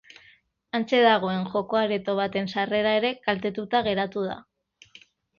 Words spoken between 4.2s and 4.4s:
da.